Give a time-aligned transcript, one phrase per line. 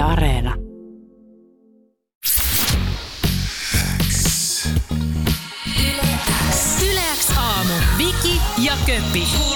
[0.00, 0.54] Yle Areena.
[6.82, 7.74] Yleäks aamu.
[7.98, 9.49] Viki ja Köppi.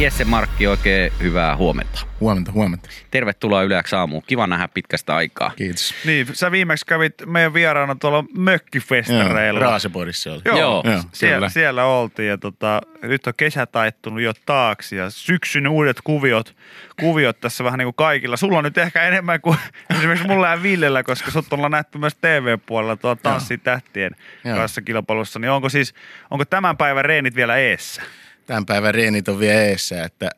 [0.00, 2.06] Jesse Markki, oikein hyvää huomenta.
[2.20, 2.88] Huomenta, huomenta.
[3.10, 4.22] Tervetuloa Yleäksi aamuun.
[4.26, 5.52] Kiva nähdä pitkästä aikaa.
[5.56, 5.94] Kiitos.
[6.04, 9.60] Niin, sä viimeksi kävit meidän vieraana tuolla mökkifestareilla.
[9.60, 10.42] Raasepodissa oli.
[10.44, 15.10] Joo, Joo, Joo, siellä, siellä oltiin ja tota, nyt on kesä taittunut jo taakse ja
[15.10, 16.56] syksyn uudet kuviot,
[17.00, 18.36] kuviot tässä vähän niin kuin kaikilla.
[18.36, 19.58] Sulla on nyt ehkä enemmän kuin
[19.90, 24.10] esimerkiksi mulla ja Villellä, koska sut ollaan nähty myös TV-puolella tuolla Tanssitähtien
[24.44, 24.56] Joo.
[24.56, 25.38] kanssa kilpailussa.
[25.38, 25.94] Niin onko siis,
[26.30, 28.02] onko tämän päivän reenit vielä eessä?
[28.46, 30.30] Tämän päivän reenit on vielä eessä, että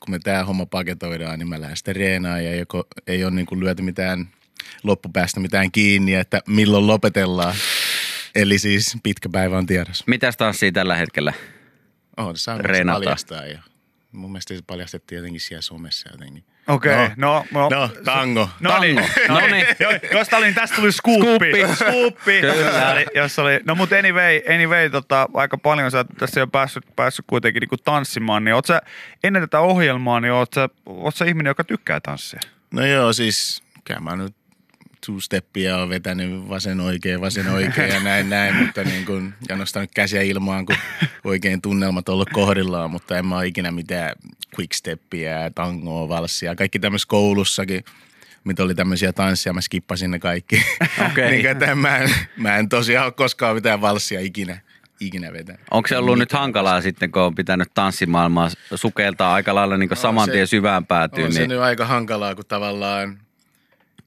[0.00, 3.46] kun me tämä homma paketoidaan, niin mä lähden sitten reenaan ja joko ei ole niin
[3.46, 4.28] kuin lyöty mitään
[4.82, 7.54] loppupäästä mitään kiinni, että milloin lopetellaan.
[8.34, 10.04] Eli siis pitkä päivä on tiedossa.
[10.06, 11.32] Mitäs tanssia tällä hetkellä?
[12.16, 13.62] On saanut paljastaa ja
[14.12, 16.44] mun mielestä se paljastettiin jotenkin siellä somessa jotenkin.
[16.68, 18.48] Okei, okay, no, no, No, tango.
[18.60, 18.96] No niin,
[19.28, 19.66] no niin.
[20.12, 21.52] Jos tää oli, niin tästä tuli skuuppi.
[21.74, 22.40] Skuuppi.
[22.40, 22.54] Kyllä.
[22.54, 26.84] Jos oli, jos oli, no mutta anyway, anyway tota, aika paljon sä tässä jo päässyt,
[26.96, 28.82] päässyt kuitenkin niinku tanssimaan, niin oot sä,
[29.24, 32.40] ennen tätä ohjelmaa, niin oot sä, oot sä ihminen, joka tykkää tanssia?
[32.70, 34.34] No joo, siis kyllä mä nyt
[35.08, 39.90] two-steppia on vetänyt vasen oikein, vasen oikein ja näin näin, mutta niin kuin, ja nostanut
[39.94, 40.76] käsiä ilmaan, kun
[41.24, 44.12] oikein tunnelmat on ollut kohdillaan, mutta en mä ole ikinä mitään
[44.58, 47.84] quicksteppiä, tangoa, valssia, kaikki tämmöisessä koulussakin,
[48.44, 50.62] mitä oli tämmöisiä tanssia, mä skippasin ne kaikki.
[51.10, 51.30] Okei.
[51.30, 54.60] niin, että mä, en, mä en tosiaan ole koskaan mitään valssia ikinä,
[55.00, 55.60] ikinä vetänyt.
[55.70, 60.26] Onko se ollut nyt hankalaa sitten, kun on pitänyt tanssimaailmaa sukeltaa aika lailla niin saman
[60.26, 61.26] se- tien syvään päätyyn?
[61.26, 63.18] On se Niin, nyt aika hankalaa, kun tavallaan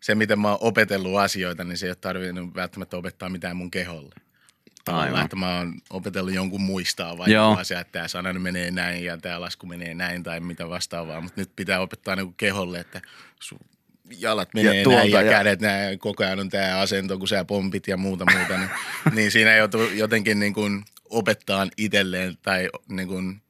[0.02, 3.72] se, miten mä oon opetellut asioita, niin se ei ole tarvinnut välttämättä opettaa mitään mun
[3.72, 4.16] keholle.
[4.88, 5.24] Aivan.
[5.24, 9.42] että mä oon opetellut jonkun muistaa vaikka asia, että tämä sana menee näin ja tämä
[9.42, 11.22] lasku menee näin tai mitä vastaavaa.
[11.22, 13.02] Mutta nyt pitää opettaa niinku keholle, että
[13.42, 13.60] sun
[14.18, 17.28] jalat menee ja tuolta näin ja, ja- kädet näin, koko ajan on tämä asento, kun
[17.28, 18.58] sä pompit ja muuta muuta.
[18.58, 18.70] Niin,
[19.16, 23.42] niin siinä joutuu jotenkin niin kuin opettaa itselleen tai niin kuin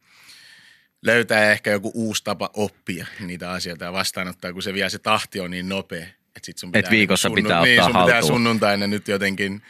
[1.02, 5.40] löytää ehkä joku uusi tapa oppia niitä asioita ja vastaanottaa, kun se vielä se tahti
[5.40, 6.06] on niin nopea.
[6.36, 9.62] Että sit sun Et pitää viikossa niinku pitää niin, ottaa sun pitää sunnuntaina nyt jotenkin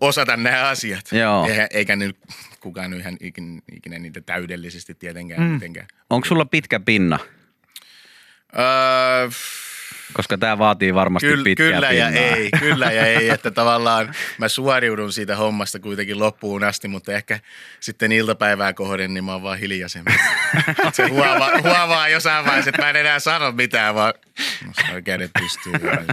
[0.00, 1.12] osata nämä asiat.
[1.12, 1.46] Joo.
[1.46, 2.16] Eikä, eikä nyt
[2.60, 5.48] kukaan ihan ikinä, ikinä niitä täydellisesti tietenkään mm.
[5.48, 5.86] mitenkään.
[6.10, 7.18] onko sulla pitkä pinna?
[8.58, 9.30] Öö,
[10.12, 12.36] Koska tämä vaatii varmasti Kyllä, pitkää kyllä ja pinnaa.
[12.36, 17.40] ei, kyllä ja ei, että tavallaan mä suoriudun siitä hommasta kuitenkin loppuun asti, mutta ehkä
[17.80, 20.12] sitten iltapäivää kohden, niin mä oon vaan hiljaisempi.
[20.92, 24.14] Se huomaa, huomaa jossain vaiheessa, että mä en enää sano mitään, vaan
[24.66, 25.80] nostaa kädet pystyyn.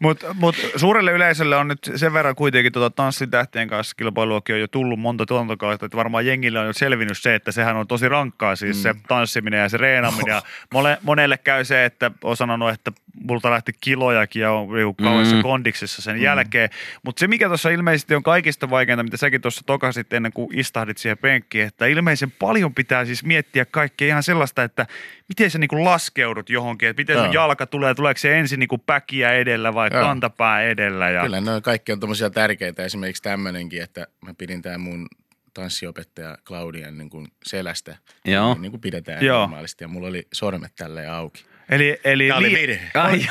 [0.00, 4.68] Mutta mut suurelle yleisölle on nyt sen verran kuitenkin tota tanssitähtien kanssa kilpailuakin on jo
[4.68, 8.56] tullut monta tuotantokautta, että varmaan jengille on jo selvinnyt se, että sehän on tosi rankkaa
[8.56, 8.82] siis mm.
[8.82, 10.32] se tanssiminen ja se reenaminen.
[10.34, 10.42] Ja
[10.74, 15.36] mole, monelle käy se, että on sanonut, että multa lähti kilojakin ja on niinku kauheassa
[15.36, 15.42] Mm.
[15.42, 16.22] kondiksessa sen mm.
[16.22, 16.70] jälkeen.
[17.04, 20.98] Mutta se, mikä tuossa ilmeisesti on kaikista vaikeinta, mitä säkin tuossa tokasit ennen kuin istahdit
[20.98, 24.86] siihen penkkiin, että ilmeisen paljon pitää siis miettiä kaikkea ihan sellaista, että
[25.28, 27.32] miten sä niinku laskeudut johonkin, että miten sun Joo.
[27.32, 30.02] jalka tulee, tuleeko se ensin niinku päkiä edellä vai Joo.
[30.02, 31.10] kantapää edellä.
[31.10, 31.22] Ja...
[31.22, 32.84] Kyllä ne kaikki on tommosia tärkeitä.
[32.84, 35.06] Esimerkiksi tämmönenkin, että mä pidin tää mun
[35.54, 37.96] tanssiopettaja Claudian niin kuin selästä.
[38.24, 38.56] Joo.
[38.60, 39.40] Niin kuin pidetään Joo.
[39.40, 39.84] normaalisti.
[39.84, 41.44] Ja mulla oli sormet tälleen auki.
[41.68, 42.90] Eli, eli Tämä oli virhe.
[42.94, 43.26] Ai,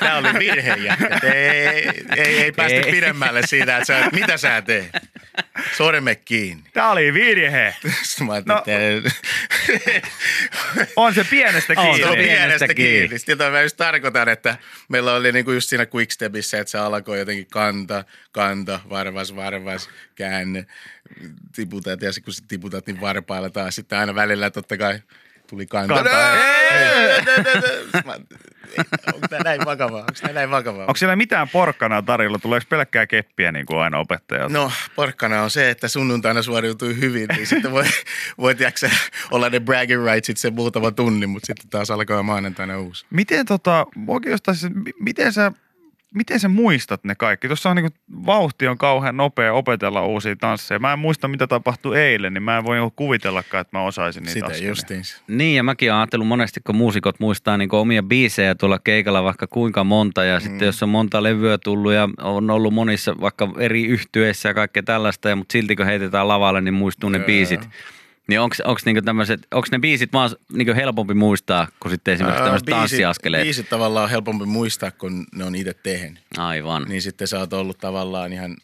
[0.00, 1.24] Tämä oli virhe, jätkät.
[1.24, 2.92] Ei, ei, ei, ei päästy Ei.
[2.92, 4.90] pidemmälle siitä, että sä, mitä sä teet?
[5.76, 6.64] Sorme kiinni.
[6.72, 7.74] Tämä oli virhe.
[8.26, 8.62] Mä No,
[10.96, 11.98] On se pienestä On kiinni.
[11.98, 12.98] se se on pienestä pienestä kiinni.
[12.98, 13.18] kiinni.
[13.18, 14.56] Sitten mä just tarkoitan, että
[14.88, 20.66] meillä oli niinku just siinä quickstepissä, että se alkoi jotenkin kanta, kanta, varvas, varvas, käänne,
[21.54, 23.74] tiputat ja kun sä tiputat, niin varpailla taas.
[23.74, 24.98] Sitten aina välillä totta kai
[25.50, 25.94] tuli kanta.
[25.94, 26.10] Kanta.
[29.14, 29.98] Onko tämä näin vakavaa?
[30.00, 30.80] Onko tämä näin vakavaa?
[30.80, 32.38] Onko siellä mitään porkkanaa tarjolla?
[32.38, 34.52] Tuleeko pelkkää keppiä niin kuin aina opettajalta?
[34.52, 37.84] No, porkkana on se, että sunnuntaina suoriutui hyvin, niin sitten voi,
[38.38, 38.90] voi tiiäksä,
[39.30, 43.06] olla ne bragging rightsit sen muutama tunnin, mutta sitten taas alkaa maanantaina uusi.
[43.10, 45.52] Miten tota, oikeastaan siis, mi- miten sä,
[46.14, 47.46] miten sä muistat ne kaikki?
[47.48, 50.78] Tuossa on niin kuin, vauhti on kauhean nopea opetella uusia tansseja.
[50.78, 54.20] Mä en muista, mitä tapahtui eilen, niin mä en voi niinku kuvitellakaan, että mä osaisin
[54.22, 54.68] niitä Sitä askelia.
[54.68, 55.22] justiinsa.
[55.28, 59.46] Niin, ja mäkin olen ajatellut monesti, kun muusikot muistaa niin omia biisejä tuolla keikalla vaikka
[59.46, 63.84] kuinka monta, ja sitten jos on monta levyä tullut ja on ollut monissa vaikka eri
[63.86, 67.26] yhtyeissä ja kaikkea tällaista, ja, mutta silti kun heitetään lavalle, niin muistuu ne Joo.
[67.26, 67.68] biisit.
[68.30, 72.42] Niin onks, onks niinku tämmöiset, onks ne biisit vaan niinku helpompi muistaa kuin sitten esimerkiksi
[72.44, 73.42] tämmöiset biisit- tanssiaskeleet?
[73.44, 76.18] Biisit tavallaan on helpompi muistaa, kun ne on itse tehnyt.
[76.38, 78.56] Aivan, Niin sitten sä oot ollut tavallaan ihan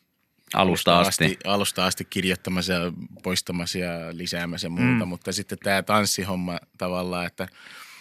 [0.55, 1.39] alusta asti.
[1.45, 2.93] alusta asti kirjoittamassa ja
[3.23, 5.09] poistamassa ja lisäämässä ja muuta, Mm.
[5.09, 7.49] mutta sitten tämä tanssihomma tavallaan, että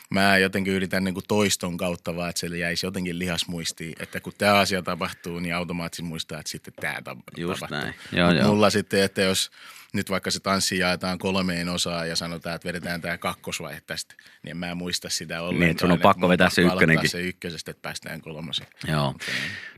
[0.09, 4.33] mä jotenkin yritän niin kuin toiston kautta vaan, että se jäisi jotenkin lihasmuistiin, että kun
[4.37, 7.23] tämä asia tapahtuu, niin automaattisesti muistaa, että sitten tämä tapahtuu.
[7.37, 7.93] Just näin.
[8.11, 8.47] Joo, Mut joo.
[8.47, 9.51] mulla sitten, että jos
[9.93, 14.51] nyt vaikka se tanssi jaetaan kolmeen osaan ja sanotaan, että vedetään tämä kakkosvaihe tästä, niin
[14.51, 15.67] en mä muista sitä ollenkaan.
[15.67, 17.09] Niin, sun on pakko vetää se ykkönenkin.
[17.09, 18.69] se ykkösestä, että päästään kolmoseen.
[18.87, 19.15] Joo.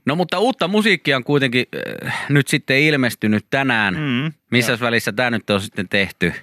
[0.06, 1.66] No mutta uutta musiikkia on kuitenkin
[2.06, 3.94] äh, nyt sitten ilmestynyt tänään.
[3.94, 4.34] Mm.
[4.52, 6.34] Missä välissä tämä nyt on sitten tehty?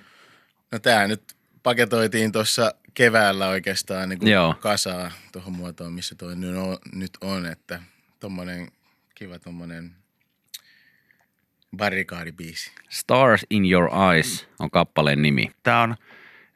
[0.73, 1.23] No tämä nyt
[1.63, 4.53] paketoitiin tuossa keväällä oikeastaan niin Joo.
[4.53, 7.83] kuin kasaa tuohon muotoon, missä toi nyt on, nyt on että
[8.21, 8.69] tommonen
[9.15, 9.97] kiva tommonen
[11.77, 12.73] barrikaadibiisi.
[12.89, 15.51] Stars in Your Eyes on kappaleen nimi.
[15.63, 15.95] Tämä on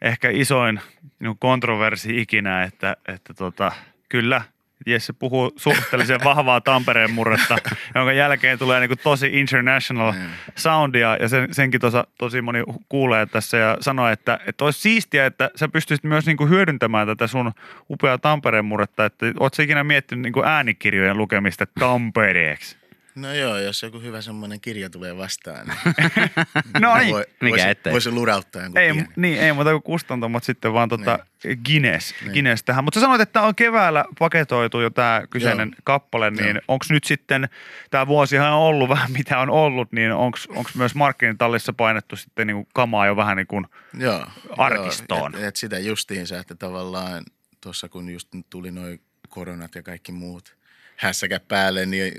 [0.02, 0.80] ehkä isoin
[1.18, 3.72] niin kontroversi ikinä, että, että tota,
[4.08, 4.42] kyllä
[4.86, 7.58] Jesse puhuu suhteellisen vahvaa Tampereen murretta,
[7.94, 10.18] jonka jälkeen tulee niin kuin tosi international Mm.
[10.56, 15.26] soundia ja sen, senkin tosa, tosi moni kuulee tässä ja sanoo, että, että olisi siistiä,
[15.26, 17.52] että sä pystyisit myös niin kuin hyödyntämään tätä sun
[17.90, 22.77] upeaa Tampereen murretta, että oot sä ikinä miettinyt niin kuin äänikirjojen lukemista Tampereeksi?
[23.20, 25.78] No joo, jos joku hyvä semmoinen kirja tulee vastaan, niin
[26.80, 27.10] No niin.
[27.14, 27.92] voi, Mikä voisi, ettei.
[27.92, 29.12] voisi lurauttaa jonkun Ei, pienen.
[29.16, 31.18] niin, ei muuta kuin kustantamat sitten, vaan tota
[31.64, 32.32] Guinness, Niin.
[32.32, 32.84] Guinness tähän.
[32.84, 35.80] Mutta sä sanoit, että on keväällä paketoitu jo tämä kyseinen Joo.
[35.84, 37.48] kappale, niin onko nyt sitten,
[37.90, 40.38] tämä vuosihan on ollut vähän mitä on ollut, niin onko
[40.74, 43.66] myös markkinitallissa painettu sitten niin kuin kamaa jo vähän niin kuin,
[43.98, 44.26] Joo,
[44.58, 45.32] arkistoon.
[45.32, 47.24] Joo, et, et sitä justiinsa, että tavallaan
[47.60, 50.56] tuossa kun just tuli noin koronat ja kaikki muut
[50.96, 52.12] hässäkä päälle, niin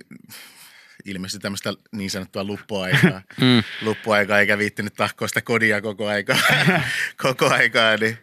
[1.06, 3.22] ilmestyi tämmöistä niin sanottua luppuaikaa.
[3.42, 3.64] Mm.
[3.82, 6.38] luppuaikaa eikä viittinyt tahkoa sitä kodia koko aikaa,
[7.24, 8.18] koko aikaa niin,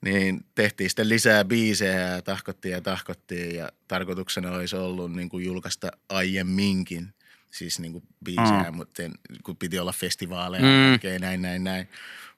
[0.00, 5.44] niin tehtiin sitten lisää biisejä ja tahkottiin ja tahkottiin ja tarkoituksena olisi ollut niin kuin
[5.44, 7.14] julkaista aiemminkin
[7.50, 8.76] siis niin kuin biisejä, Mm.
[8.76, 9.02] mutta
[9.44, 10.94] kun piti olla festivaaleja Mm.
[10.94, 11.88] okay, näin, näin, näin.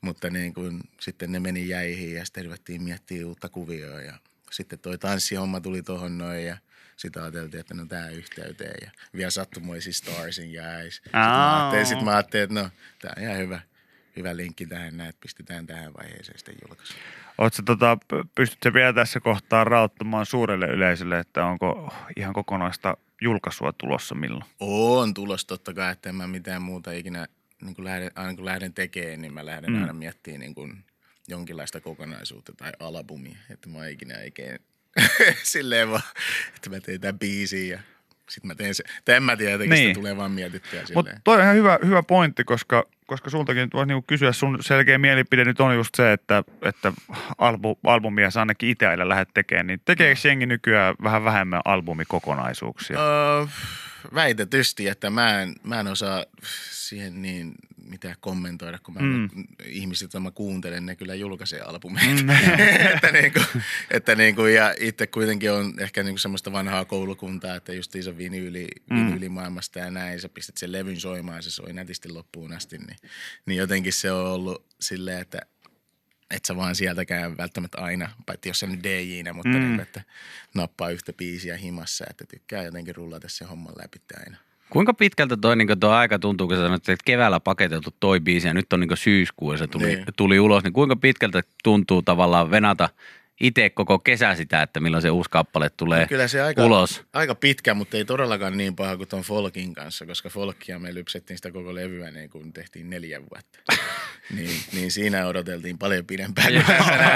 [0.00, 4.18] Mutta niin kuin, sitten ne meni jäihin ja sitten ruvettiin miettimään uutta kuvioa ja
[4.50, 6.56] sitten toi tanssihomma tuli tohon noin ja
[7.04, 10.94] sitten ajateltiin, että no tää yhteyteen ja vielä sattumoisin Starsin jäis.
[10.94, 12.70] Sitten mä ajattelin, sit mä ajattelin, että no
[13.02, 13.60] tää on ihan hyvä,
[14.16, 17.00] hyvä linkki tähän näin, että pistetään tähän vaiheeseen sitten julkaisuun.
[17.38, 17.98] Oletko tota,
[18.34, 24.44] pystytkö vielä tässä kohtaa rauttamaan suurelle yleisölle, että onko ihan kokonaista julkaisua tulossa milloin?
[24.60, 27.26] On tulos totta kai, että en mä mitään muuta ikinä,
[27.62, 29.80] niin kun lähden, aina kun lähden tekemään, niin mä lähden Mm.
[29.80, 30.84] aina miettimään niin kun
[31.28, 33.36] jonkinlaista kokonaisuutta tai albumia.
[33.50, 34.58] Että mä ikinä oikein
[35.42, 36.02] silleen vaan,
[36.56, 37.78] että mä teen tämän biisin ja
[38.30, 38.84] sitten mä teen se.
[39.04, 39.88] Tai en mä tiedä, jotenkin Niin.
[39.90, 41.20] sitä tulee vaan mietittyä Mutta silleen.
[41.24, 45.44] toi on ihan hyvä, hyvä pointti, koska, koska sultakin voisi niinku kysyä, sun selkeä mielipide
[45.44, 46.92] nyt on just se, että, että
[47.38, 52.98] albu, albumia sä ainakin itse aina lähdet tekemään, niin tekeekö jengi nykyään vähän vähemmän albumikokonaisuuksia?
[53.00, 53.46] Öö,
[54.14, 56.24] väitetysti, että mä en, mä en osaa
[56.70, 57.54] siihen niin
[57.88, 59.28] mitä kommentoida, kun mä Mm.
[59.34, 59.44] mm.
[59.66, 62.22] ihmiset, joita mä kuuntelen, ne kyllä julkaisee albumeita.
[62.22, 62.30] Mm.
[62.94, 63.40] että niinku,
[63.90, 68.66] että niinku, ja itse kuitenkin on ehkä niinku semmoista vanhaa koulukuntaa, että just iso vinyyli,
[68.90, 68.96] Mm.
[68.96, 72.96] vinyylimaailmasta ja näin, sä pistät sen levyn soimaan, se soi nätisti loppuun asti, niin,
[73.46, 75.40] niin jotenkin se on ollut silleen, että
[76.30, 79.54] et sä vaan sieltäkään välttämättä aina, paitsi jos sä nyt DJ-nä, mutta Mm.
[79.56, 79.60] mm.
[79.68, 80.02] niin, että
[80.54, 84.36] nappaa yhtä biisiä himassa, että tykkää jotenkin rullata se homman läpi aina.
[84.70, 88.48] Kuinka pitkältä toi, niin toi aika tuntuu, kun sä sanoit, että keväällä paketeltu toi biisi
[88.48, 90.04] ja nyt on niin syyskuu ja se tuli, Niin.
[90.16, 92.88] tuli ulos, niin kuinka pitkältä tuntuu tavallaan venata
[93.40, 97.02] itse koko kesä sitä, että milloin se uusi kappale tulee No kyllä se aika, ulos?
[97.12, 101.38] aika pitkä, mutta ei todellakaan niin paha kuin ton Folkin kanssa, koska Folkia me lypsettiin
[101.38, 103.58] sitä koko levyä niin kuin tehtiin neljä vuotta.
[104.36, 106.54] niin, niin, siinä odoteltiin paljon pidempään.
[106.54, 106.62] Joo,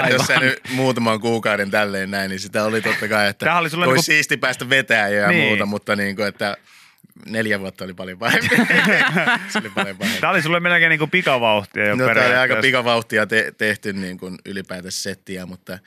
[0.09, 3.69] jos sä nyt muutaman kuukauden tälleen näin, niin sitä oli totta kai, että Tämähän oli
[3.69, 5.47] sulle olisi niinku- siisti päästä vetää ja Niin.
[5.47, 6.57] muuta, mutta niin kuin, että
[7.25, 8.47] neljä vuotta oli paljon pahempi.
[9.49, 10.21] se oli paljon pahempi.
[10.21, 14.17] Tämä oli sulle melkein niinku pikavauhtia jo No, tämä oli aika pikavauhtia te- tehty niin
[14.17, 15.79] kuin ylipäätänsä settiä, mutta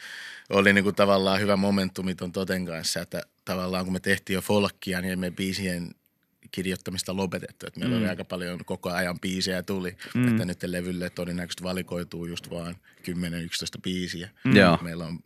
[0.51, 4.41] oli niin kuin tavallaan hyvä momentumi ton Toten kanssa, että tavallaan kun me tehtiin jo
[4.41, 5.91] folkkia, niin me biisien
[6.51, 7.67] kirjoittamista lopetettu.
[7.67, 8.03] Että meillä Mm.
[8.03, 10.29] oli aika paljon koko ajan biisejä tuli, Mm.
[10.29, 14.29] että nyt levylle todennäköisesti valikoituu just vaan 10-11 biisiä.
[14.45, 14.53] Mm.
[14.83, 15.19] Meillä on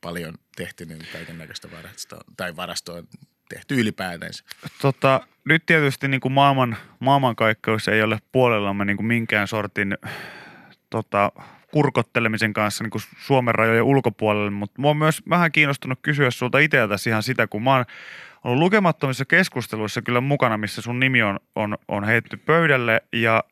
[0.00, 3.02] paljon tehty niin kaiken näköistä varastoa, tai varastoa
[3.48, 4.44] tehty ylipäätänsä.
[4.82, 9.98] Tota, nyt tietysti niin kuin maailman, maailmankaikkeus ei ole puolellamme niin kuin minkään sortin
[10.90, 11.32] tota,
[11.72, 16.58] kurkottelemisen kanssa niin kuin Suomen rajojen ulkopuolelle, mutta mua on myös vähän kiinnostunut kysyä sulta
[16.58, 17.84] itseltäsi ihan sitä, kun mä oon
[18.44, 23.44] ollut lukemattomissa keskusteluissa kyllä mukana, missä sun nimi on, on, on heitetty pöydälle ja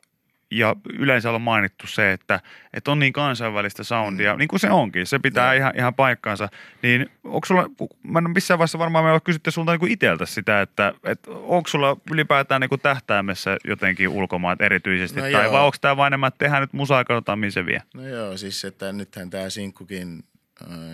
[0.51, 2.39] ja yleensä on mainittu se, että,
[2.73, 4.37] että on niin kansainvälistä soundia, mm.
[4.37, 6.49] niin kuin se onkin, se pitää ihan, ihan paikkaansa.
[6.81, 7.69] Niin onko sulla,
[8.03, 11.67] mä en missään vaiheessa varmaan me ole kysytty sulta niin itseltä sitä, että, että onko
[11.67, 15.51] sulla ylipäätään niin kuin tähtäimessä jotenkin ulkomaat erityisesti, No tai joo.
[15.51, 17.81] vai onko tämä vain enemmän, että tehdään nyt musaa ja katsotaan, mihin se vie?
[17.93, 20.23] No joo, siis että nythän tämä sinkkukin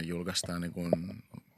[0.04, 0.92] julkaistaan niin kuin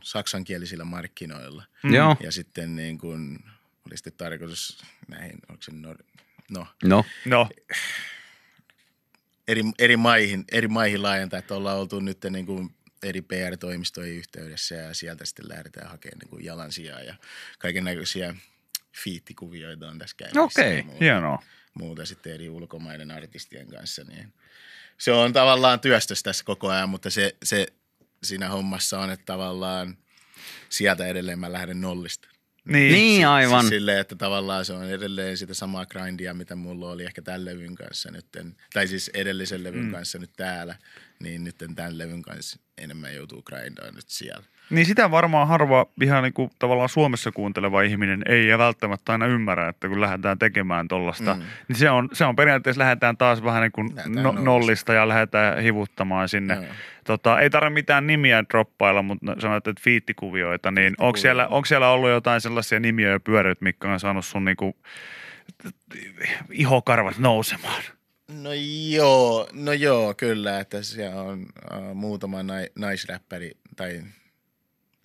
[0.04, 1.64] saksankielisillä markkinoilla.
[1.84, 1.94] Mm.
[1.94, 3.40] Ja sitten niin kuin,
[3.88, 7.06] oli sitten tarkoitus näihin, onko se nor- no, No.
[7.26, 7.50] No,
[9.48, 14.76] eri, eri, maihin, eri maihin laajentaa, että ollaan oltu nyt niin kuin eri PR-toimistojen yhteydessä
[14.76, 17.16] ja sieltä sitten lähdetään hakemaan niin kuin jalansijaa ja
[17.60, 18.36] kaiken näköisiä
[19.04, 20.62] fiittikuvioita on tässä käynnissä.
[20.62, 21.44] Okei, ja muuta, hienoa.
[21.74, 24.34] Muuta sitten eri ulkomaiden artistien kanssa, niin
[24.98, 27.68] se on tavallaan työstös tässä koko ajan, mutta se, se
[28.24, 29.98] siinä hommassa on, että tavallaan
[30.70, 32.28] sieltä edelleen mä lähden nollista.
[32.66, 32.94] Niin.
[32.94, 33.62] Niin, aivan.
[33.62, 37.46] Siis silleen, että tavallaan se on edelleen sitä samaa grindia, mitä mulla oli ehkä tämän
[37.46, 38.26] levyn kanssa nyt,
[38.74, 39.92] tai siis edellisen levyn mm.
[39.92, 40.76] kanssa nyt täällä,
[41.20, 44.44] niin nyt tämän levyn kanssa enemmän joutuu grindaan nyt siellä.
[44.70, 49.26] Niin sitä varmaan harva ihan niin kuin tavallaan Suomessa kuunteleva ihminen ei ja välttämättä aina
[49.26, 51.42] ymmärrä, että kun lähdetään tekemään tollasta, mm.
[51.68, 54.42] niin se on, se on periaatteessa lähdetään taas vähän niin kuin no, nollista.
[54.42, 56.54] nollista ja lähdetään hivuttamaan sinne.
[56.54, 56.66] Joo.
[57.04, 61.90] Tota, ei tarvitse mitään nimiä droppailla, mutta sanoit, että fiittikuvioita, niin onko siellä, onko siellä
[61.90, 64.74] ollut jotain sellaisia nimiä ja pyöryt, mitkä on saanut sun niin kuin
[66.52, 67.84] ihokarvat nousemaan?
[68.44, 68.50] No
[68.90, 74.02] joo, no joo, kyllä, että siellä on uh, muutama nai, naisräppäri, tai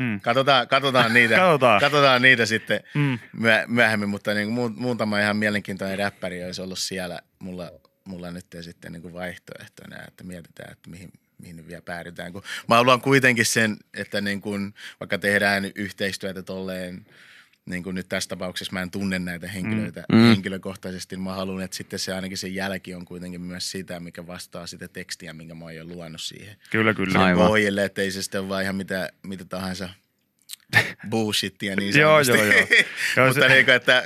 [0.01, 0.21] Mm.
[0.21, 1.81] katsotaan, katsotaan niitä, Katsotaan.
[1.81, 3.19] katsotaan niitä sitten Mm.
[3.33, 7.71] myö- myöhemmin, mutta niin kuin muutama ihan mielenkiintoinen räppäri olisi ollut siellä mulla,
[8.05, 12.33] mulla nyt sitten niin kuin vaihtoehtona, että mietitään, että mihin, mihin vielä päädytään.
[12.33, 17.07] Kun mä haluan kuitenkin sen, että niin kuin, vaikka tehdään yhteistyötä tolleen,
[17.71, 20.17] niin kuin nyt tässä tapauksessa mä en tunne näitä henkilöitä Mm.
[20.19, 20.23] mm.
[20.23, 20.29] Mm.
[20.29, 24.27] henkilökohtaisesti, niin mä haluan, että sitten se ainakin se jälki on kuitenkin myös sitä, mikä
[24.27, 27.25] vastaa sitä tekstiä, minkä mä oon jo luonut siihen Kyllä, kyllä.
[27.25, 27.47] Aivan.
[27.47, 29.89] Pohjille, ettei se sitten ole vaan ihan mitä, mitä tahansa
[31.11, 32.49] bullshittia niin Joo, sanotusti.
[32.49, 32.67] joo, joo.
[33.17, 34.03] Joo, Mutta se- niin kuin, että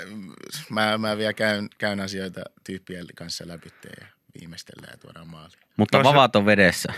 [0.71, 3.69] mä, mä vielä käyn, käyn asioita tyyppien kanssa läpi
[4.01, 4.07] ja
[4.41, 5.59] viimeistellään ja tuodaan maaliin.
[5.77, 6.93] Mutta No se- vavat on vedessä.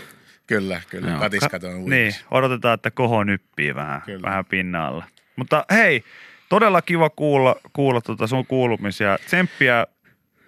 [0.47, 1.09] Kyllä, kyllä.
[1.09, 1.19] Joo.
[1.19, 1.89] Katiskat on uudessa.
[1.89, 4.21] Niin, odotetaan, että koho nyppii vähän, Kyllä.
[4.21, 5.05] vähän pinnalla.
[5.35, 6.03] Mutta hei,
[6.49, 9.17] todella kiva kuulla, kuulla tuota sun kuulumisia.
[9.25, 9.87] Tsemppiä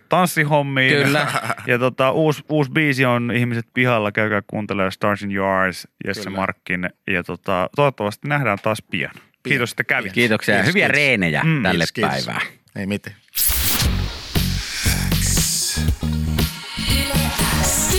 [0.09, 1.03] tanssihommiin.
[1.03, 1.27] Kyllä.
[1.67, 6.37] Ja tota, uusi, uusi biisi on Ihmiset pihalla, käykää kuuntelemaan Stars in Yours, Jesse Kyllä.
[6.37, 6.89] Markkin.
[7.07, 9.11] Ja tota, toivottavasti nähdään taas pian.
[9.43, 10.13] Kiitos, että kävit.
[10.13, 10.97] Kiitoksia ja Kiitos, hyviä kiitos.
[10.97, 11.63] reenejä Mm.
[11.63, 12.25] tälle Kiitos, kiitos.
[12.25, 12.47] päivään.
[12.75, 13.15] Ei mitään.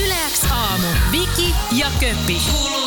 [0.05, 0.87] Yleäks aamu.
[1.11, 2.37] Viki ja Köppi.
[2.51, 2.80] Kuuluu.